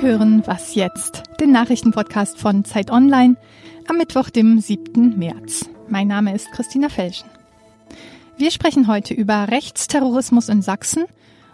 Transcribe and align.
Hören 0.00 0.46
Was 0.46 0.74
jetzt? 0.74 1.24
Den 1.40 1.52
Nachrichtenpodcast 1.52 2.38
von 2.38 2.64
Zeit 2.64 2.90
Online 2.90 3.36
am 3.86 3.98
Mittwoch, 3.98 4.30
dem 4.30 4.58
7. 4.58 5.18
März. 5.18 5.68
Mein 5.90 6.08
Name 6.08 6.34
ist 6.34 6.50
Christina 6.52 6.88
Felschen. 6.88 7.28
Wir 8.38 8.50
sprechen 8.50 8.86
heute 8.86 9.12
über 9.12 9.48
Rechtsterrorismus 9.48 10.48
in 10.48 10.62
Sachsen 10.62 11.04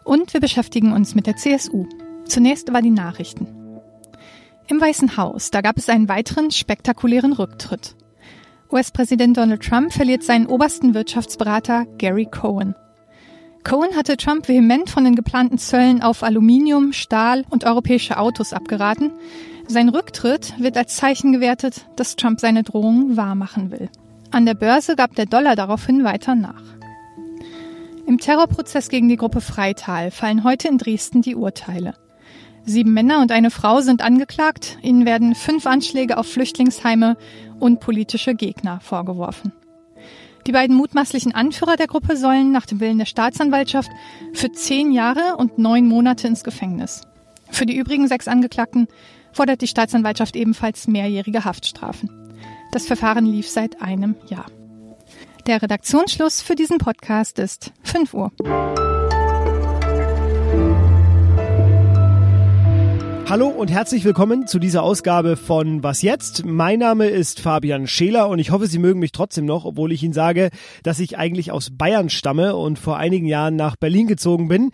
und 0.05 0.33
wir 0.33 0.41
beschäftigen 0.41 0.93
uns 0.93 1.17
mit 1.17 1.27
der 1.27 1.35
CSU. 1.35 1.89
Zunächst 2.27 2.71
aber 2.71 2.83
die 2.83 2.91
Nachrichten. 2.91 3.49
Im 4.69 4.81
Weißen 4.81 5.17
Haus, 5.17 5.51
da 5.51 5.61
gab 5.61 5.77
es 5.77 5.89
einen 5.89 6.09
weiteren 6.09 6.53
spektakulären 6.53 7.33
Rücktritt. 7.33 7.97
US-Präsident 8.71 9.37
Donald 9.37 9.65
Trump 9.65 9.93
verliert 9.93 10.23
seinen 10.23 10.47
obersten 10.47 10.95
Wirtschaftsberater 10.95 11.85
Gary 11.99 12.27
Cohen. 12.27 12.77
Cohen 13.67 13.97
hatte 13.97 14.17
Trump 14.17 14.47
vehement 14.47 14.89
von 14.89 15.03
den 15.03 15.17
geplanten 15.17 15.59
Zöllen 15.59 16.01
auf 16.01 16.23
Aluminium, 16.23 16.93
Stahl 16.93 17.45
und 17.51 17.65
europäische 17.65 18.17
Autos 18.17 18.53
abgeraten. 18.53 19.11
Sein 19.67 19.89
Rücktritt 19.89 20.55
wird 20.61 20.77
als 20.77 20.95
Zeichen 20.95 21.33
gewertet, 21.33 21.85
dass 21.97 22.15
Trump 22.15 22.39
seine 22.39 22.63
Drohungen 22.63 23.17
wahrmachen 23.17 23.73
will. 23.73 23.89
An 24.31 24.47
der 24.47 24.55
Börse 24.55 24.95
gab 24.95 25.17
der 25.17 25.27
Dollar 25.27 25.57
daraufhin 25.57 26.05
weiter 26.05 26.37
nach. 26.37 26.63
Im 28.07 28.19
Terrorprozess 28.19 28.89
gegen 28.89 29.09
die 29.09 29.17
Gruppe 29.17 29.41
Freital 29.41 30.13
fallen 30.13 30.45
heute 30.45 30.69
in 30.69 30.79
Dresden 30.79 31.23
die 31.23 31.35
Urteile. 31.35 31.95
Sieben 32.65 32.93
Männer 32.93 33.21
und 33.21 33.33
eine 33.33 33.51
Frau 33.51 33.81
sind 33.81 34.01
angeklagt. 34.01 34.79
Ihnen 34.83 35.07
werden 35.07 35.35
fünf 35.35 35.67
Anschläge 35.67 36.19
auf 36.19 36.29
Flüchtlingsheime 36.29 37.17
und 37.59 37.81
politische 37.81 38.37
Gegner 38.37 38.79
vorgeworfen. 38.79 39.51
Die 40.47 40.53
beiden 40.53 40.77
mutmaßlichen 40.77 41.35
Anführer 41.35 41.77
der 41.77 41.89
Gruppe 41.89 42.17
sollen 42.17 42.53
nach 42.53 42.67
dem 42.67 42.79
Willen 42.81 42.99
der 42.99 43.07
Staatsanwaltschaft 43.07 43.91
für 44.33 44.53
zehn 44.53 44.93
Jahre 44.93 45.37
und 45.37 45.59
neun 45.59 45.87
Monate 45.87 46.29
ins 46.29 46.45
Gefängnis. 46.45 47.03
Für 47.51 47.67
die 47.67 47.77
übrigen 47.77 48.07
sechs 48.07 48.29
Angeklagten 48.29 48.87
fordert 49.33 49.61
die 49.61 49.67
Staatsanwaltschaft 49.67 50.37
ebenfalls 50.37 50.87
mehrjährige 50.87 51.45
Haftstrafen. 51.45 52.11
Das 52.73 52.87
Verfahren 52.87 53.27
lief 53.27 53.49
seit 53.49 53.83
einem 53.83 54.17
Jahr. 54.29 54.47
Der 55.47 55.63
Redaktionsschluss 55.63 56.43
für 56.43 56.57
diesen 56.57 56.79
Podcast 56.79 57.39
ist 57.39 57.73
5 57.85 58.15
Uhr. 58.15 58.96
Hallo 63.29 63.49
und 63.49 63.73
herzlich 63.73 64.05
willkommen 64.05 64.47
zu 64.47 64.61
dieser 64.61 64.85
Ausgabe 64.85 65.37
von 65.37 65.83
Was 65.83 66.01
jetzt? 66.01 66.45
Mein 66.47 66.79
Name 66.79 67.09
ist 67.09 67.41
Fabian 67.41 67.89
Scheler 67.89 68.29
und 68.29 68.39
ich 68.39 68.53
hoffe, 68.53 68.69
Sie 68.69 68.79
mögen 68.79 69.01
mich 69.01 69.11
trotzdem 69.11 69.47
noch, 69.47 69.65
obwohl 69.65 69.91
ich 69.91 70.05
Ihnen 70.05 70.13
sage, 70.13 70.51
dass 70.85 71.01
ich 71.01 71.19
eigentlich 71.19 71.51
aus 71.51 71.71
Bayern 71.77 72.09
stamme 72.09 72.55
und 72.55 72.79
vor 72.79 72.99
einigen 72.99 73.27
Jahren 73.27 73.57
nach 73.57 73.75
Berlin 73.75 74.07
gezogen 74.07 74.47
bin. 74.47 74.71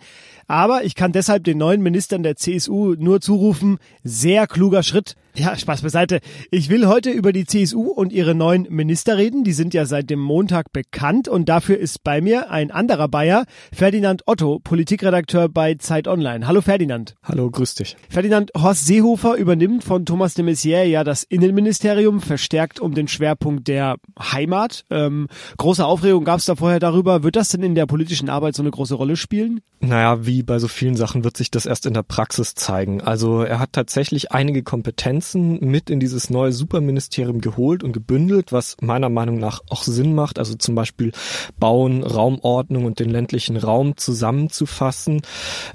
Aber 0.47 0.83
ich 0.83 0.95
kann 0.95 1.11
deshalb 1.11 1.43
den 1.43 1.57
neuen 1.57 1.81
Ministern 1.81 2.23
der 2.23 2.35
CSU 2.35 2.95
nur 2.97 3.21
zurufen, 3.21 3.77
sehr 4.03 4.47
kluger 4.47 4.83
Schritt. 4.83 5.15
Ja, 5.35 5.57
Spaß 5.57 5.81
beiseite. 5.81 6.19
Ich 6.51 6.69
will 6.69 6.85
heute 6.85 7.09
über 7.09 7.33
die 7.33 7.45
CSU 7.45 7.87
und 7.87 8.13
ihre 8.13 8.35
neuen 8.35 8.67
Minister 8.69 9.17
reden. 9.17 9.43
Die 9.43 9.53
sind 9.53 9.73
ja 9.73 9.85
seit 9.85 10.11
dem 10.11 10.19
Montag 10.19 10.71
bekannt 10.71 11.27
und 11.27 11.49
dafür 11.49 11.79
ist 11.79 12.03
bei 12.03 12.21
mir 12.21 12.51
ein 12.51 12.69
anderer 12.69 13.07
Bayer, 13.07 13.45
Ferdinand 13.73 14.21
Otto, 14.27 14.59
Politikredakteur 14.59 15.49
bei 15.49 15.73
Zeit 15.73 16.07
Online. 16.07 16.45
Hallo 16.45 16.61
Ferdinand. 16.61 17.15
Hallo, 17.23 17.49
grüß 17.49 17.73
dich. 17.73 17.97
Ferdinand 18.09 18.51
Horst 18.55 18.85
Seehofer 18.85 19.35
übernimmt 19.35 19.83
von 19.83 20.05
Thomas 20.05 20.35
de 20.35 20.45
Maizière 20.45 20.83
ja 20.83 21.03
das 21.03 21.23
Innenministerium, 21.23 22.21
verstärkt 22.21 22.79
um 22.79 22.93
den 22.93 23.07
Schwerpunkt 23.07 23.67
der 23.67 23.95
Heimat. 24.19 24.85
Ähm, 24.91 25.29
große 25.57 25.83
Aufregung 25.83 26.25
gab 26.25 26.39
es 26.39 26.45
da 26.45 26.55
vorher 26.55 26.79
darüber. 26.79 27.23
Wird 27.23 27.37
das 27.37 27.49
denn 27.49 27.63
in 27.63 27.73
der 27.73 27.87
politischen 27.87 28.29
Arbeit 28.29 28.55
so 28.55 28.61
eine 28.61 28.69
große 28.69 28.93
Rolle 28.93 29.15
spielen? 29.15 29.61
Naja, 29.79 30.25
wie 30.27 30.32
bei 30.41 30.57
so 30.57 30.67
vielen 30.67 30.95
Sachen 30.95 31.23
wird 31.23 31.37
sich 31.37 31.51
das 31.51 31.67
erst 31.67 31.85
in 31.85 31.93
der 31.93 32.01
Praxis 32.01 32.55
zeigen. 32.55 33.01
Also 33.01 33.43
er 33.43 33.59
hat 33.59 33.73
tatsächlich 33.73 34.31
einige 34.31 34.63
Kompetenzen 34.63 35.03
Kompetenzen 35.03 35.59
mit 35.59 35.89
in 35.89 35.99
dieses 35.99 36.29
neue 36.29 36.53
Superministerium 36.53 37.41
geholt 37.41 37.83
und 37.83 37.91
gebündelt, 37.91 38.51
was 38.51 38.77
meiner 38.81 39.09
Meinung 39.09 39.37
nach 39.37 39.59
auch 39.69 39.83
Sinn 39.83 40.15
macht. 40.15 40.39
Also 40.39 40.55
zum 40.55 40.75
Beispiel 40.75 41.11
Bauen, 41.59 42.03
Raumordnung 42.03 42.85
und 42.85 42.99
den 42.99 43.09
ländlichen 43.09 43.57
Raum 43.57 43.97
zusammenzufassen. 43.97 45.21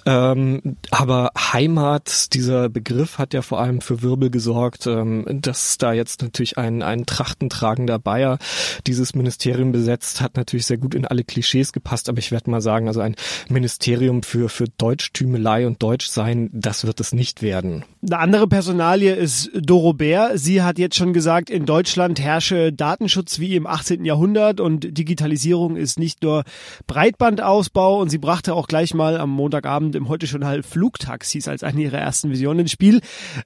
Ähm, 0.07 0.77
aber 0.91 1.31
Heimat, 1.37 2.33
dieser 2.35 2.69
Begriff 2.69 3.19
hat 3.19 3.35
ja 3.35 3.43
vor 3.43 3.61
allem 3.61 3.81
für 3.81 4.03
Wirbel 4.03 4.31
gesorgt, 4.31 4.87
ähm, 4.87 5.25
dass 5.29 5.79
da 5.79 5.93
jetzt 5.93 6.23
natürlich 6.23 6.57
ein, 6.57 6.83
ein 6.83 7.05
trachtentragender 7.05 7.99
Bayer 7.99 8.39
dieses 8.87 9.15
Ministerium 9.15 9.73
besetzt, 9.73 10.21
hat 10.21 10.37
natürlich 10.37 10.67
sehr 10.67 10.79
gut 10.79 10.95
in 10.95 11.05
alle 11.05 11.25
Klischees 11.25 11.73
gepasst. 11.73 12.09
Aber 12.09 12.19
ich 12.19 12.31
werde 12.31 12.51
mal 12.51 12.61
sagen, 12.61 12.89
also 12.89 13.01
ein 13.01 13.17
Ministerium 13.49 14.23
für, 14.23 14.48
für 14.49 14.67
Deutschtümelei 14.79 15.67
und 15.67 15.83
Deutschsein, 15.83 16.51
das 16.53 16.87
wird 16.87 17.01
es 17.01 17.13
nicht 17.13 17.43
werden. 17.43 17.85
Eine 18.03 18.19
andere 18.19 18.49
Personalie 18.49 19.15
ist 19.15 19.51
Doro 19.55 19.93
Bär. 19.93 20.39
Sie 20.39 20.63
hat 20.63 20.79
jetzt 20.79 20.97
schon 20.97 21.13
gesagt, 21.13 21.51
in 21.51 21.67
Deutschland 21.67 22.21
herrsche 22.21 22.73
Datenschutz 22.73 23.39
wie 23.39 23.57
im 23.57 23.67
18. 23.67 24.05
Jahrhundert 24.05 24.61
und 24.61 24.97
Digitalisierung 24.97 25.77
ist 25.77 25.99
nicht 25.99 26.23
nur 26.23 26.45
Breitbandausbau 26.87 28.01
und 28.01 28.11
sie 28.11 28.19
brachte 28.19 28.55
auch 28.55 28.69
gleich 28.69 28.95
mal 28.95 29.19
am 29.19 29.31
Montagabend 29.31 29.95
im 29.97 30.09
Heute 30.09 30.27
schon 30.27 30.45
halb 30.45 30.65
Flugtaxis 30.65 31.49
als 31.49 31.63
eine 31.63 31.83
ihrer 31.83 31.99
ersten 31.99 32.31
Visionen 32.31 32.61
ins 32.61 32.73
Spiel. 32.73 33.01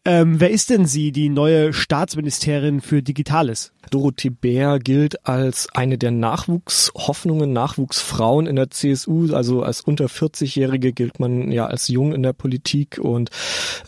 Ähm, 0.05 0.41
wer 0.41 0.51
ist 0.51 0.71
denn 0.71 0.87
sie, 0.87 1.13
die 1.13 1.29
neue 1.29 1.73
Staatsministerin 1.73 2.81
für 2.81 3.03
Digitales? 3.03 3.73
Dorothee 3.91 4.31
Bär 4.31 4.79
gilt 4.79 5.27
als 5.27 5.69
eine 5.75 5.99
der 5.99 6.11
Nachwuchshoffnungen, 6.11 7.53
Nachwuchsfrauen 7.53 8.47
in 8.47 8.57
der 8.57 8.71
CSU. 8.71 9.33
Also 9.33 9.63
als 9.63 9.81
unter 9.83 10.07
40-Jährige 10.07 10.92
gilt 10.95 11.21
man 11.21 11.51
ja 11.51 11.67
als 11.67 11.89
jung 11.89 12.13
in 12.13 12.23
der 12.23 12.33
Politik 12.33 12.99
und 12.99 13.31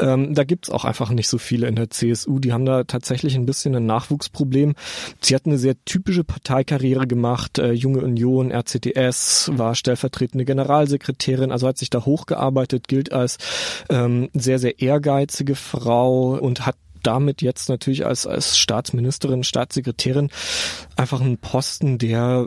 ähm, 0.00 0.34
da 0.34 0.44
gibt's 0.44 0.70
auch 0.70 0.84
einfach 0.84 1.10
nicht 1.10 1.28
so 1.28 1.38
viele 1.38 1.66
in 1.66 1.76
der 1.76 1.90
CSU. 1.90 2.38
Die 2.38 2.52
haben 2.52 2.66
da 2.66 2.84
tatsächlich 2.84 3.34
ein 3.34 3.46
bisschen 3.46 3.74
ein 3.74 3.86
Nachwuchsproblem. 3.86 4.74
Sie 5.20 5.34
hat 5.34 5.46
eine 5.46 5.58
sehr 5.58 5.74
typische 5.84 6.24
Parteikarriere 6.24 7.06
gemacht. 7.06 7.58
Äh, 7.58 7.72
Junge 7.72 8.00
Union, 8.00 8.50
RCTS, 8.50 9.50
war 9.54 9.74
stellvertretende 9.74 10.44
Generalsekretärin, 10.44 11.52
also 11.52 11.66
hat 11.68 11.78
sich 11.78 11.90
da 11.90 12.04
hochgearbeitet, 12.04 12.88
gilt 12.88 13.12
als 13.12 13.38
ähm, 13.88 14.28
sehr, 14.34 14.58
sehr 14.58 14.80
ehrgeizige 14.80 15.54
Frau 15.54 16.38
und 16.38 16.66
hat 16.66 16.76
damit 17.06 17.42
jetzt 17.42 17.68
natürlich 17.68 18.06
als, 18.06 18.26
als 18.26 18.58
Staatsministerin, 18.58 19.44
Staatssekretärin 19.44 20.30
einfach 20.96 21.20
einen 21.20 21.38
Posten, 21.38 21.98
der 21.98 22.46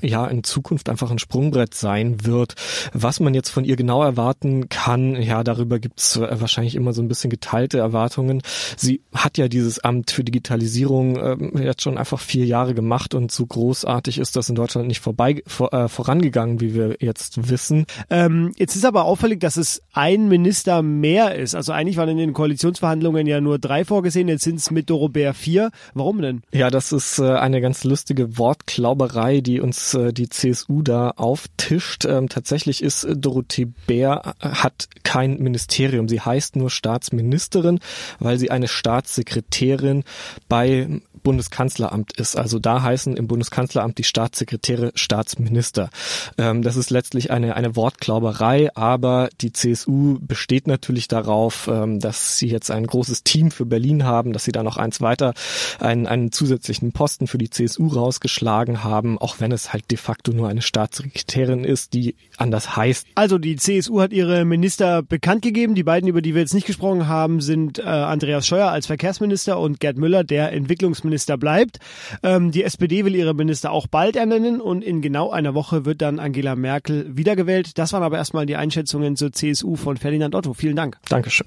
ja 0.00 0.26
in 0.26 0.44
Zukunft 0.44 0.88
einfach 0.88 1.10
ein 1.10 1.18
Sprungbrett 1.18 1.74
sein 1.74 2.24
wird. 2.24 2.54
Was 2.92 3.20
man 3.20 3.34
jetzt 3.34 3.50
von 3.50 3.64
ihr 3.64 3.76
genau 3.76 4.02
erwarten 4.02 4.68
kann, 4.68 5.20
ja, 5.20 5.44
darüber 5.44 5.78
gibt's 5.78 6.18
wahrscheinlich 6.18 6.74
immer 6.74 6.92
so 6.92 7.02
ein 7.02 7.08
bisschen 7.08 7.30
geteilte 7.30 7.78
Erwartungen. 7.78 8.42
Sie 8.76 9.02
hat 9.14 9.38
ja 9.38 9.48
dieses 9.48 9.78
Amt 9.80 10.10
für 10.10 10.24
Digitalisierung 10.24 11.16
äh, 11.16 11.64
jetzt 11.64 11.82
schon 11.82 11.98
einfach 11.98 12.20
vier 12.20 12.46
Jahre 12.46 12.74
gemacht 12.74 13.14
und 13.14 13.30
so 13.30 13.46
großartig 13.46 14.18
ist 14.18 14.36
das 14.36 14.48
in 14.48 14.54
Deutschland 14.54 14.88
nicht 14.88 15.00
vorbei 15.00 15.42
vor, 15.46 15.72
äh, 15.72 15.88
vorangegangen, 15.88 16.60
wie 16.60 16.74
wir 16.74 16.96
jetzt 17.00 17.50
wissen. 17.50 17.86
Ähm, 18.10 18.52
jetzt 18.56 18.76
ist 18.76 18.84
aber 18.84 19.04
auffällig, 19.04 19.40
dass 19.40 19.56
es 19.56 19.82
ein 19.92 20.28
Minister 20.28 20.82
mehr 20.82 21.34
ist. 21.34 21.54
Also 21.54 21.72
eigentlich 21.72 21.96
waren 21.96 22.08
in 22.08 22.18
den 22.18 22.32
Koalitionsverhandlungen 22.32 23.26
ja 23.26 23.40
nur 23.40 23.58
drei 23.58 23.83
vorgesehen, 23.84 24.28
jetzt 24.28 24.44
sind 24.44 24.56
es 24.56 24.70
mit 24.70 24.90
Dorobert 24.90 25.36
vier. 25.36 25.70
Warum 25.94 26.20
denn? 26.20 26.42
Ja, 26.52 26.70
das 26.70 26.92
ist 26.92 27.18
äh, 27.18 27.24
eine 27.24 27.60
ganz 27.60 27.84
lustige 27.84 28.38
Wortklauberei, 28.38 29.40
die 29.40 29.60
uns 29.60 29.94
äh, 29.94 30.12
die 30.12 30.28
CSU 30.28 30.82
da 30.82 31.10
auftischt. 31.10 32.04
Ähm, 32.04 32.28
tatsächlich 32.28 32.82
ist 32.82 33.04
äh, 33.04 33.16
Dorothee 33.16 33.68
Bär 33.86 34.34
äh, 34.40 34.48
hat 34.48 34.88
kein 35.02 35.38
Ministerium. 35.38 36.08
Sie 36.08 36.20
heißt 36.20 36.56
nur 36.56 36.70
Staatsministerin, 36.70 37.80
weil 38.18 38.38
sie 38.38 38.50
eine 38.50 38.68
Staatssekretärin 38.68 40.04
bei 40.48 41.00
Bundeskanzleramt 41.24 42.12
ist. 42.12 42.36
Also 42.36 42.60
da 42.60 42.82
heißen 42.82 43.16
im 43.16 43.26
Bundeskanzleramt 43.26 43.98
die 43.98 44.04
Staatssekretäre 44.04 44.92
Staatsminister. 44.94 45.90
Ähm, 46.38 46.62
das 46.62 46.76
ist 46.76 46.90
letztlich 46.90 47.32
eine, 47.32 47.56
eine 47.56 47.74
Wortklauberei, 47.74 48.70
aber 48.76 49.30
die 49.40 49.52
CSU 49.52 50.18
besteht 50.20 50.68
natürlich 50.68 51.08
darauf, 51.08 51.66
ähm, 51.66 51.98
dass 51.98 52.38
sie 52.38 52.48
jetzt 52.48 52.70
ein 52.70 52.86
großes 52.86 53.24
Team 53.24 53.50
für 53.50 53.64
Berlin 53.64 54.04
haben, 54.04 54.32
dass 54.32 54.44
sie 54.44 54.52
da 54.52 54.62
noch 54.62 54.76
eins 54.76 55.00
weiter 55.00 55.32
einen, 55.80 56.06
einen 56.06 56.30
zusätzlichen 56.30 56.92
Posten 56.92 57.26
für 57.26 57.38
die 57.38 57.50
CSU 57.50 57.88
rausgeschlagen 57.88 58.84
haben, 58.84 59.18
auch 59.18 59.40
wenn 59.40 59.50
es 59.50 59.72
halt 59.72 59.90
de 59.90 59.98
facto 59.98 60.30
nur 60.32 60.48
eine 60.48 60.62
Staatssekretärin 60.62 61.64
ist, 61.64 61.94
die 61.94 62.16
anders 62.36 62.76
heißt. 62.76 63.06
Also 63.14 63.38
die 63.38 63.56
CSU 63.56 64.02
hat 64.02 64.12
ihre 64.12 64.44
Minister 64.44 65.02
bekannt 65.02 65.40
gegeben. 65.40 65.74
Die 65.74 65.84
beiden, 65.84 66.06
über 66.06 66.20
die 66.20 66.34
wir 66.34 66.42
jetzt 66.42 66.54
nicht 66.54 66.66
gesprochen 66.66 67.08
haben, 67.08 67.40
sind 67.40 67.78
äh, 67.78 67.82
Andreas 67.82 68.46
Scheuer 68.46 68.68
als 68.68 68.86
Verkehrsminister 68.86 69.58
und 69.58 69.80
Gerd 69.80 69.96
Müller, 69.96 70.22
der 70.22 70.52
Entwicklungsminister 70.52 71.13
Minister 71.14 71.38
bleibt. 71.38 71.78
Ähm, 72.24 72.50
die 72.50 72.64
SPD 72.64 73.04
will 73.04 73.14
ihre 73.14 73.34
Minister 73.34 73.70
auch 73.70 73.86
bald 73.86 74.16
ernennen 74.16 74.60
und 74.60 74.82
in 74.82 75.00
genau 75.00 75.30
einer 75.30 75.54
Woche 75.54 75.84
wird 75.84 76.02
dann 76.02 76.18
Angela 76.18 76.56
Merkel 76.56 77.16
wiedergewählt. 77.16 77.78
Das 77.78 77.92
waren 77.92 78.02
aber 78.02 78.16
erstmal 78.16 78.46
die 78.46 78.56
Einschätzungen 78.56 79.14
zur 79.14 79.30
CSU 79.30 79.76
von 79.76 79.96
Ferdinand 79.96 80.34
Otto. 80.34 80.54
Vielen 80.54 80.74
Dank. 80.74 80.98
Dankeschön. 81.08 81.46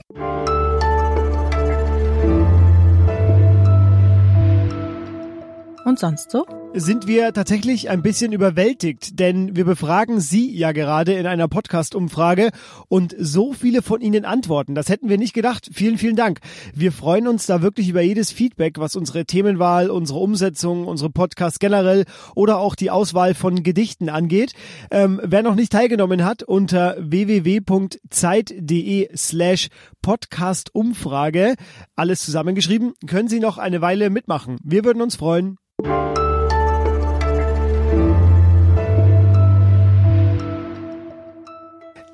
Und 5.83 5.99
sonst 5.99 6.31
so? 6.31 6.45
Sind 6.73 7.07
wir 7.07 7.33
tatsächlich 7.33 7.89
ein 7.89 8.01
bisschen 8.01 8.31
überwältigt, 8.31 9.19
denn 9.19 9.55
wir 9.55 9.65
befragen 9.65 10.19
Sie 10.19 10.55
ja 10.55 10.71
gerade 10.71 11.13
in 11.13 11.25
einer 11.25 11.47
Podcast-Umfrage 11.47 12.51
und 12.87 13.15
so 13.17 13.53
viele 13.53 13.81
von 13.81 14.01
Ihnen 14.01 14.25
antworten. 14.25 14.75
Das 14.75 14.89
hätten 14.89 15.09
wir 15.09 15.17
nicht 15.17 15.33
gedacht. 15.33 15.69
Vielen, 15.73 15.97
vielen 15.97 16.15
Dank. 16.15 16.39
Wir 16.73 16.91
freuen 16.91 17.27
uns 17.27 17.45
da 17.45 17.61
wirklich 17.61 17.89
über 17.89 18.01
jedes 18.01 18.31
Feedback, 18.31 18.79
was 18.79 18.95
unsere 18.95 19.25
Themenwahl, 19.25 19.89
unsere 19.89 20.19
Umsetzung, 20.19 20.85
unsere 20.87 21.09
Podcasts 21.09 21.59
generell 21.59 22.05
oder 22.35 22.59
auch 22.59 22.75
die 22.75 22.91
Auswahl 22.91 23.33
von 23.33 23.63
Gedichten 23.63 24.09
angeht. 24.09 24.53
Ähm, 24.91 25.19
wer 25.23 25.43
noch 25.43 25.55
nicht 25.55 25.71
teilgenommen 25.71 26.23
hat, 26.25 26.43
unter 26.43 26.95
www.zeit.de 26.99 27.57
slash 29.15 29.69
Podcast-Umfrage, 30.01 31.55
alles 31.95 32.23
zusammengeschrieben, 32.23 32.93
können 33.07 33.29
Sie 33.29 33.39
noch 33.39 33.57
eine 33.57 33.81
Weile 33.81 34.09
mitmachen. 34.09 34.57
Wir 34.63 34.85
würden 34.85 35.01
uns 35.01 35.15
freuen. 35.15 35.57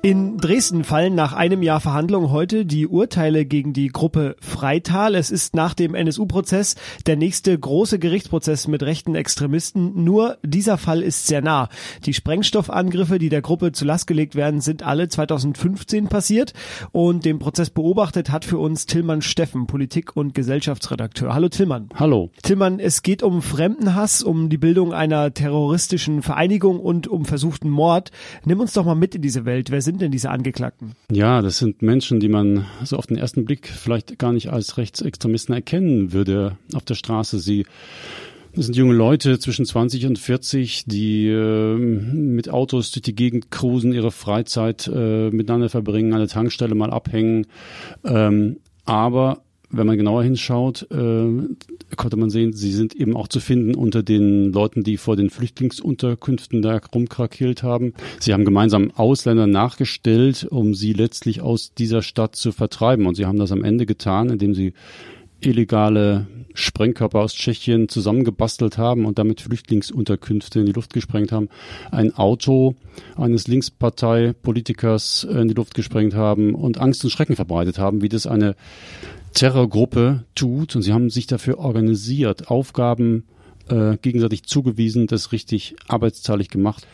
In 0.04 0.36
Dresden 0.36 0.84
fallen 0.84 1.14
nach 1.14 1.32
einem 1.32 1.62
Jahr 1.62 1.80
Verhandlung 1.80 2.30
heute 2.30 2.66
die 2.66 2.86
Urteile 2.86 3.46
gegen 3.46 3.72
die 3.72 3.86
Gruppe 3.86 4.36
Freital. 4.38 5.14
Es 5.14 5.30
ist 5.30 5.54
nach 5.54 5.72
dem 5.72 5.94
NSU-Prozess 5.94 6.74
der 7.06 7.16
nächste 7.16 7.58
große 7.58 7.98
Gerichtsprozess 7.98 8.68
mit 8.68 8.82
rechten 8.82 9.14
Extremisten. 9.14 10.04
Nur 10.04 10.36
dieser 10.42 10.76
Fall 10.76 11.00
ist 11.00 11.26
sehr 11.26 11.40
nah. 11.40 11.70
Die 12.04 12.12
Sprengstoffangriffe, 12.12 13.18
die 13.18 13.30
der 13.30 13.40
Gruppe 13.40 13.72
zu 13.72 13.86
Last 13.86 14.06
gelegt 14.06 14.34
werden, 14.34 14.60
sind 14.60 14.82
alle 14.82 15.08
2015 15.08 16.08
passiert. 16.08 16.52
Und 16.92 17.24
den 17.24 17.38
Prozess 17.38 17.70
beobachtet 17.70 18.30
hat 18.30 18.44
für 18.44 18.58
uns 18.58 18.84
Tillmann 18.84 19.22
Steffen, 19.22 19.66
Politik- 19.66 20.14
und 20.14 20.34
Gesellschaftsredakteur. 20.34 21.32
Hallo 21.32 21.48
Tillmann. 21.48 21.88
Hallo. 21.94 22.28
Tillmann, 22.42 22.78
es 22.78 23.00
geht 23.00 23.22
um 23.22 23.40
Fremdenhass, 23.40 24.22
um 24.22 24.50
die 24.50 24.58
Bildung 24.58 24.92
einer 24.92 25.32
terroristischen 25.32 26.20
Vereinigung 26.20 26.78
und 26.78 27.08
um 27.08 27.24
versuchten 27.24 27.70
Mord. 27.70 28.10
Nimm 28.44 28.60
uns 28.60 28.74
doch 28.74 28.84
mal 28.84 28.94
mit 28.94 29.14
in 29.14 29.22
diese 29.22 29.46
Welt. 29.46 29.70
Wer 29.70 29.80
sind 29.80 29.93
sind 29.94 30.02
denn 30.02 30.10
diese 30.10 30.30
Angeklagten? 30.30 30.94
Ja, 31.12 31.40
das 31.40 31.58
sind 31.58 31.80
Menschen, 31.80 32.18
die 32.18 32.28
man 32.28 32.66
so 32.82 32.96
auf 32.96 33.06
den 33.06 33.16
ersten 33.16 33.44
Blick 33.44 33.68
vielleicht 33.68 34.18
gar 34.18 34.32
nicht 34.32 34.50
als 34.50 34.76
Rechtsextremisten 34.76 35.54
erkennen 35.54 36.12
würde 36.12 36.58
auf 36.74 36.84
der 36.84 36.96
Straße. 36.96 37.38
Sie 37.38 37.64
das 38.56 38.66
sind 38.66 38.76
junge 38.76 38.94
Leute 38.94 39.38
zwischen 39.38 39.64
20 39.64 40.06
und 40.06 40.18
40, 40.18 40.84
die 40.86 41.28
äh, 41.28 41.76
mit 41.76 42.48
Autos 42.50 42.90
durch 42.90 43.02
die 43.02 43.14
Gegend 43.14 43.52
cruisen, 43.52 43.92
ihre 43.92 44.10
Freizeit 44.10 44.90
äh, 44.92 45.30
miteinander 45.30 45.68
verbringen, 45.68 46.12
an 46.12 46.20
der 46.20 46.28
Tankstelle 46.28 46.74
mal 46.74 46.90
abhängen. 46.90 47.46
Ähm, 48.04 48.58
aber 48.84 49.43
wenn 49.76 49.86
man 49.86 49.96
genauer 49.96 50.22
hinschaut, 50.22 50.86
äh, 50.90 51.96
konnte 51.96 52.16
man 52.16 52.30
sehen, 52.30 52.52
sie 52.52 52.72
sind 52.72 52.94
eben 52.94 53.16
auch 53.16 53.28
zu 53.28 53.40
finden 53.40 53.74
unter 53.74 54.02
den 54.02 54.52
Leuten, 54.52 54.82
die 54.82 54.96
vor 54.96 55.16
den 55.16 55.30
Flüchtlingsunterkünften 55.30 56.62
da 56.62 56.80
rumkrakelt 56.94 57.62
haben. 57.62 57.94
Sie 58.20 58.32
haben 58.32 58.44
gemeinsam 58.44 58.90
Ausländer 58.92 59.46
nachgestellt, 59.46 60.46
um 60.50 60.74
sie 60.74 60.92
letztlich 60.92 61.40
aus 61.40 61.74
dieser 61.74 62.02
Stadt 62.02 62.36
zu 62.36 62.52
vertreiben. 62.52 63.06
Und 63.06 63.14
sie 63.14 63.26
haben 63.26 63.38
das 63.38 63.52
am 63.52 63.64
Ende 63.64 63.86
getan, 63.86 64.30
indem 64.30 64.54
sie 64.54 64.72
illegale 65.40 66.26
Sprengkörper 66.54 67.20
aus 67.20 67.34
Tschechien 67.34 67.88
zusammengebastelt 67.88 68.78
haben 68.78 69.04
und 69.06 69.18
damit 69.18 69.40
Flüchtlingsunterkünfte 69.40 70.60
in 70.60 70.66
die 70.66 70.72
Luft 70.72 70.92
gesprengt 70.92 71.32
haben, 71.32 71.48
ein 71.90 72.14
Auto 72.14 72.76
eines 73.16 73.48
Linksparteipolitikers 73.48 75.24
in 75.24 75.48
die 75.48 75.54
Luft 75.54 75.74
gesprengt 75.74 76.14
haben 76.14 76.54
und 76.54 76.78
Angst 76.78 77.02
und 77.04 77.10
Schrecken 77.10 77.36
verbreitet 77.36 77.78
haben, 77.78 78.02
wie 78.02 78.08
das 78.08 78.26
eine 78.26 78.54
Terrorgruppe 79.34 80.24
tut. 80.36 80.76
Und 80.76 80.82
sie 80.82 80.92
haben 80.92 81.10
sich 81.10 81.26
dafür 81.26 81.58
organisiert, 81.58 82.48
Aufgaben 82.50 83.24
äh, 83.68 83.96
gegenseitig 83.98 84.44
zugewiesen, 84.44 85.06
das 85.06 85.32
richtig 85.32 85.76
arbeitsteilig 85.88 86.48
gemacht. 86.48 86.86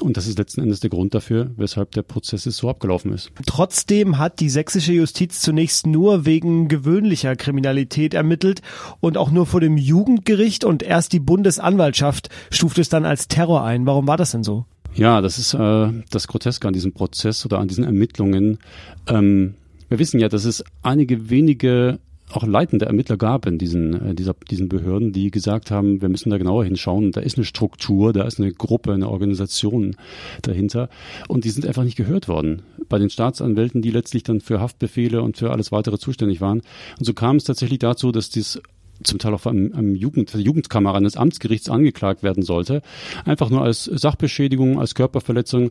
Und 0.00 0.16
das 0.16 0.26
ist 0.26 0.38
letzten 0.38 0.60
Endes 0.60 0.80
der 0.80 0.90
Grund 0.90 1.14
dafür, 1.14 1.50
weshalb 1.56 1.92
der 1.92 2.02
Prozess 2.02 2.44
so 2.44 2.68
abgelaufen 2.68 3.12
ist. 3.12 3.30
Trotzdem 3.46 4.18
hat 4.18 4.40
die 4.40 4.48
sächsische 4.48 4.92
Justiz 4.92 5.40
zunächst 5.40 5.86
nur 5.86 6.24
wegen 6.24 6.68
gewöhnlicher 6.68 7.34
Kriminalität 7.36 8.14
ermittelt 8.14 8.62
und 9.00 9.16
auch 9.16 9.30
nur 9.30 9.46
vor 9.46 9.60
dem 9.60 9.76
Jugendgericht 9.76 10.64
und 10.64 10.82
erst 10.82 11.12
die 11.12 11.20
Bundesanwaltschaft 11.20 12.28
stuft 12.50 12.78
es 12.78 12.88
dann 12.88 13.04
als 13.04 13.28
Terror 13.28 13.64
ein. 13.64 13.86
Warum 13.86 14.06
war 14.06 14.16
das 14.16 14.30
denn 14.30 14.44
so? 14.44 14.66
Ja, 14.94 15.20
das 15.20 15.38
ist 15.38 15.54
äh, 15.54 15.88
das 16.10 16.28
Groteske 16.28 16.66
an 16.66 16.74
diesem 16.74 16.92
Prozess 16.92 17.44
oder 17.44 17.58
an 17.58 17.68
diesen 17.68 17.84
Ermittlungen. 17.84 18.58
Ähm, 19.06 19.54
wir 19.88 19.98
wissen 19.98 20.20
ja, 20.20 20.28
dass 20.28 20.44
es 20.44 20.64
einige 20.82 21.30
wenige 21.30 21.98
auch 22.32 22.46
leitende 22.46 22.86
Ermittler 22.86 23.16
gab 23.16 23.46
in 23.46 23.58
diesen, 23.58 24.10
äh, 24.10 24.14
dieser, 24.14 24.34
diesen 24.50 24.68
Behörden, 24.68 25.12
die 25.12 25.30
gesagt 25.30 25.70
haben, 25.70 26.00
wir 26.02 26.08
müssen 26.08 26.30
da 26.30 26.38
genauer 26.38 26.64
hinschauen. 26.64 27.12
Da 27.12 27.20
ist 27.20 27.36
eine 27.36 27.44
Struktur, 27.44 28.12
da 28.12 28.24
ist 28.24 28.38
eine 28.38 28.52
Gruppe, 28.52 28.92
eine 28.92 29.08
Organisation 29.08 29.96
dahinter. 30.42 30.88
Und 31.28 31.44
die 31.44 31.50
sind 31.50 31.66
einfach 31.66 31.84
nicht 31.84 31.96
gehört 31.96 32.28
worden. 32.28 32.62
Bei 32.88 32.98
den 32.98 33.10
Staatsanwälten, 33.10 33.82
die 33.82 33.90
letztlich 33.90 34.22
dann 34.22 34.40
für 34.40 34.60
Haftbefehle 34.60 35.22
und 35.22 35.38
für 35.38 35.50
alles 35.50 35.72
weitere 35.72 35.98
zuständig 35.98 36.40
waren. 36.40 36.62
Und 36.98 37.04
so 37.04 37.14
kam 37.14 37.36
es 37.36 37.44
tatsächlich 37.44 37.78
dazu, 37.78 38.12
dass 38.12 38.30
dies 38.30 38.60
zum 39.02 39.18
Teil 39.18 39.34
auch 39.34 39.46
am, 39.46 39.72
am 39.72 39.94
Jugend, 39.94 40.34
Jugendkammer 40.34 40.94
eines 40.94 41.16
Amtsgerichts 41.16 41.70
angeklagt 41.70 42.22
werden 42.22 42.42
sollte. 42.42 42.82
Einfach 43.24 43.50
nur 43.50 43.62
als 43.62 43.84
Sachbeschädigung, 43.84 44.78
als 44.78 44.94
Körperverletzung. 44.94 45.70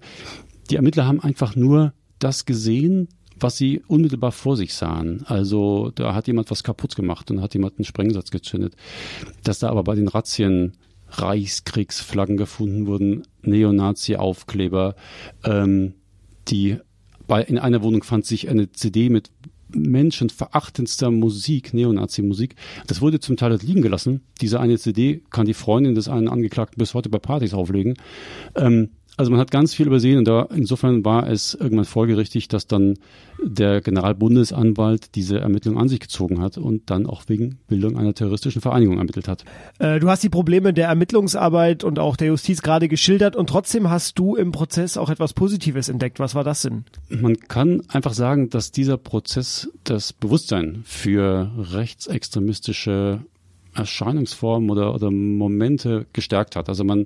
Die 0.70 0.76
Ermittler 0.76 1.06
haben 1.06 1.22
einfach 1.22 1.56
nur 1.56 1.94
das 2.20 2.46
gesehen, 2.46 3.10
was 3.40 3.58
sie 3.58 3.82
unmittelbar 3.88 4.32
vor 4.32 4.58
sich 4.58 4.74
sahen. 4.74 5.24
Also 5.26 5.92
da 5.96 6.14
hat 6.14 6.28
jemand 6.28 6.52
was 6.52 6.64
kaputt 6.64 6.96
gemacht 6.96 7.30
und 7.32 7.42
hat 7.42 7.54
jemand 7.54 7.78
einen 7.78 7.86
Sprengsatz 7.86 8.32
gezündet. 8.32 8.76
Dass 9.44 9.60
da 9.60 9.70
aber 9.70 9.84
bei 9.84 9.96
den 9.96 10.08
Razzien 10.08 10.74
Reichskriegsflaggen 11.10 12.38
gefunden 12.38 12.86
wurden, 12.86 13.24
Neonazi-Aufkleber, 13.44 14.96
ähm, 15.46 15.94
die 16.48 16.78
bei, 17.28 17.44
in 17.44 17.58
einer 17.58 17.82
Wohnung 17.82 18.04
fand 18.04 18.26
sich 18.26 18.50
eine 18.50 18.72
CD 18.72 19.10
mit 19.10 19.32
menschenverachtendster 19.70 21.12
Musik, 21.12 21.74
Neonazi-Musik. 21.74 22.56
Das 22.88 23.02
wurde 23.02 23.20
zum 23.20 23.36
Teil 23.36 23.58
liegen 23.58 23.82
gelassen. 23.82 24.22
Diese 24.42 24.60
eine 24.60 24.78
CD 24.78 25.24
kann 25.30 25.46
die 25.46 25.54
Freundin 25.54 25.96
des 25.96 26.08
einen 26.08 26.30
Angeklagten 26.30 26.80
bis 26.80 26.94
heute 26.94 27.10
bei 27.10 27.20
Partys 27.20 27.54
auflegen. 27.54 27.96
Ähm, 28.56 28.92
also 29.18 29.32
man 29.32 29.40
hat 29.40 29.50
ganz 29.50 29.74
viel 29.74 29.88
übersehen 29.88 30.20
und 30.20 30.28
da 30.28 30.48
insofern 30.56 31.04
war 31.04 31.28
es 31.28 31.56
irgendwann 31.56 31.86
folgerichtig, 31.86 32.48
dass 32.48 32.68
dann 32.68 33.00
der 33.44 33.82
Generalbundesanwalt 33.82 35.16
diese 35.16 35.40
Ermittlung 35.40 35.78
an 35.78 35.90
sich 35.90 36.00
gezogen 36.00 36.40
hat 36.42 36.58
und 36.58 36.90
dann 36.90 37.08
auch 37.08 37.24
wegen 37.28 37.58
Bildung 37.68 37.98
einer 37.98 38.14
terroristischen 38.14 38.62
Vereinigung 38.62 38.98
ermittelt 38.98 39.28
hat. 39.28 39.44
Äh, 39.80 40.00
du 40.00 40.10
hast 40.10 40.24
die 40.24 40.30
Probleme 40.30 40.72
der 40.74 40.88
Ermittlungsarbeit 40.88 41.84
und 41.84 41.98
auch 41.98 42.16
der 42.16 42.28
Justiz 42.28 42.62
gerade 42.62 42.88
geschildert 42.88 43.36
und 43.36 43.50
trotzdem 43.50 43.90
hast 43.90 44.20
du 44.20 44.36
im 44.36 44.52
Prozess 44.52 44.98
auch 44.98 45.10
etwas 45.10 45.34
Positives 45.34 45.90
entdeckt. 45.90 46.20
Was 46.20 46.36
war 46.36 46.44
das 46.44 46.62
denn? 46.62 46.86
Man 47.10 47.40
kann 47.40 47.82
einfach 47.88 48.14
sagen, 48.14 48.50
dass 48.50 48.72
dieser 48.72 48.98
Prozess 48.98 49.70
das 49.84 50.14
Bewusstsein 50.14 50.82
für 50.86 51.52
rechtsextremistische 51.58 53.22
Erscheinungsformen 53.78 54.70
oder, 54.70 54.94
oder 54.94 55.12
Momente 55.12 56.06
gestärkt 56.14 56.56
hat. 56.56 56.70
Also 56.70 56.84
man 56.84 57.06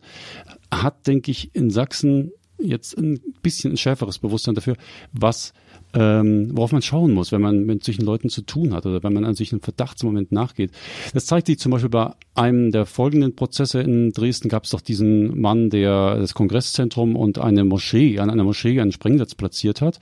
hat, 0.71 1.07
denke 1.07 1.31
ich, 1.31 1.53
in 1.53 1.69
Sachsen 1.69 2.31
jetzt 2.57 2.97
ein 2.97 3.19
bisschen 3.41 3.73
ein 3.73 3.77
schärferes 3.77 4.19
Bewusstsein 4.19 4.55
dafür, 4.55 4.75
was 5.11 5.53
ähm, 5.93 6.51
worauf 6.55 6.71
man 6.71 6.81
schauen 6.81 7.11
muss, 7.11 7.31
wenn 7.31 7.41
man 7.41 7.65
mit 7.65 7.83
solchen 7.83 8.05
Leuten 8.05 8.29
zu 8.29 8.43
tun 8.43 8.73
hat 8.73 8.85
oder 8.85 9.03
wenn 9.03 9.13
man 9.13 9.25
an 9.25 9.35
einem 9.35 9.61
Verdachtsmoment 9.61 10.31
nachgeht. 10.31 10.71
Das 11.13 11.25
zeigt 11.25 11.47
sich 11.47 11.59
zum 11.59 11.71
Beispiel 11.71 11.89
bei 11.89 12.13
einem 12.33 12.71
der 12.71 12.85
folgenden 12.85 13.35
Prozesse 13.35 13.81
in 13.81 14.11
Dresden 14.11 14.47
gab 14.47 14.63
es 14.63 14.69
doch 14.69 14.81
diesen 14.81 15.41
Mann, 15.41 15.69
der 15.69 16.17
das 16.17 16.33
Kongresszentrum 16.33 17.15
und 17.15 17.39
eine 17.39 17.65
Moschee, 17.65 18.19
an 18.19 18.29
einer 18.29 18.43
Moschee 18.43 18.79
einen 18.79 18.91
Sprengsatz 18.91 19.35
platziert 19.35 19.81
hat. 19.81 19.99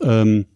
Ähm, 0.00 0.46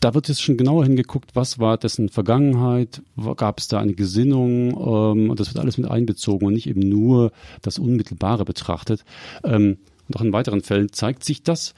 da 0.00 0.14
wird 0.14 0.28
jetzt 0.28 0.42
schon 0.42 0.56
genauer 0.56 0.84
hingeguckt, 0.84 1.30
was 1.34 1.58
war 1.58 1.76
dessen 1.76 2.08
Vergangenheit, 2.08 3.02
gab 3.36 3.58
es 3.58 3.68
da 3.68 3.78
eine 3.78 3.92
Gesinnung 3.92 4.70
ähm, 4.70 5.30
und 5.30 5.38
das 5.38 5.48
wird 5.48 5.58
alles 5.62 5.76
mit 5.76 5.90
einbezogen 5.90 6.46
und 6.46 6.54
nicht 6.54 6.68
eben 6.68 6.80
nur 6.80 7.32
das 7.62 7.78
Unmittelbare 7.78 8.46
betrachtet. 8.46 9.04
Ähm, 9.44 9.78
und 10.10 10.16
auch 10.16 10.24
in 10.24 10.32
weiteren 10.32 10.62
Fällen 10.62 10.92
zeigt 10.92 11.24
sich 11.24 11.44
das. 11.44 11.74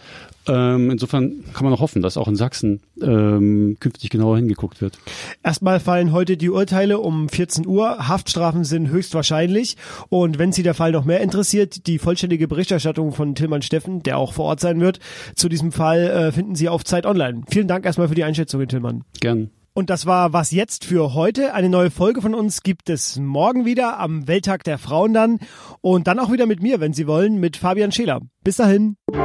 Ähm, 0.48 0.90
insofern 0.90 1.44
kann 1.52 1.64
man 1.64 1.72
auch 1.74 1.80
hoffen, 1.80 2.00
dass 2.02 2.16
auch 2.16 2.28
in 2.28 2.34
Sachsen 2.34 2.80
ähm, 3.00 3.76
künftig 3.78 4.10
genauer 4.10 4.38
hingeguckt 4.38 4.80
wird. 4.80 4.98
Erstmal 5.42 5.80
fallen 5.80 6.12
heute 6.12 6.36
die 6.36 6.48
Urteile 6.48 6.98
um 6.98 7.28
14 7.28 7.66
Uhr. 7.66 8.08
Haftstrafen 8.08 8.64
sind 8.64 8.88
höchstwahrscheinlich. 8.88 9.76
Und 10.08 10.38
wenn 10.38 10.50
Sie 10.50 10.62
der 10.62 10.74
Fall 10.74 10.92
noch 10.92 11.04
mehr 11.04 11.20
interessiert, 11.20 11.86
die 11.86 11.98
vollständige 11.98 12.48
Berichterstattung 12.48 13.12
von 13.12 13.34
Tilman 13.34 13.62
Steffen, 13.62 14.02
der 14.02 14.16
auch 14.16 14.32
vor 14.32 14.46
Ort 14.46 14.60
sein 14.60 14.80
wird, 14.80 14.98
zu 15.36 15.48
diesem 15.48 15.70
Fall 15.70 16.00
äh, 16.00 16.32
finden 16.32 16.54
Sie 16.54 16.68
auf 16.68 16.84
Zeit 16.84 17.06
Online. 17.06 17.42
Vielen 17.48 17.68
Dank 17.68 17.84
erstmal 17.84 18.08
für 18.08 18.14
die 18.14 18.24
Einschätzung, 18.24 18.66
Tillmann. 18.66 19.04
Gern. 19.20 19.50
Und 19.74 19.88
das 19.88 20.04
war 20.04 20.34
was 20.34 20.50
jetzt 20.50 20.84
für 20.84 21.14
heute. 21.14 21.54
Eine 21.54 21.70
neue 21.70 21.90
Folge 21.90 22.20
von 22.20 22.34
uns 22.34 22.62
gibt 22.62 22.90
es 22.90 23.16
morgen 23.18 23.64
wieder 23.64 23.98
am 23.98 24.28
Welttag 24.28 24.64
der 24.64 24.76
Frauen 24.76 25.14
dann. 25.14 25.38
Und 25.80 26.06
dann 26.06 26.18
auch 26.18 26.30
wieder 26.30 26.44
mit 26.44 26.62
mir, 26.62 26.78
wenn 26.80 26.92
Sie 26.92 27.06
wollen, 27.06 27.40
mit 27.40 27.56
Fabian 27.56 27.90
Scheler. 27.90 28.20
Bis 28.44 28.56
dahin. 28.56 28.98
Ich 29.08 29.16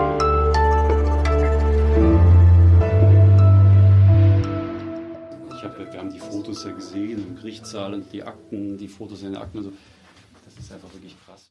hab, 5.64 5.78
wir 5.78 6.00
haben 6.00 6.14
die 6.14 6.20
Fotos 6.20 6.64
ja 6.64 6.72
gesehen 6.72 7.28
im 7.28 7.36
Gerichtssaal 7.36 7.94
und 7.94 8.14
die 8.14 8.24
Akten, 8.24 8.78
die 8.78 8.88
Fotos 8.88 9.24
in 9.24 9.34
den 9.34 9.42
Akten. 9.42 9.58
Also 9.58 9.74
das 10.46 10.64
ist 10.64 10.72
einfach 10.72 10.94
wirklich 10.94 11.18
krass. 11.26 11.44